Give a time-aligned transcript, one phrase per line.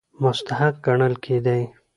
[0.23, 1.61] مستحق ګڼل کېدی.